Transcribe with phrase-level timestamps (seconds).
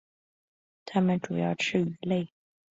[0.83, 2.33] 它们主要吃鱼类。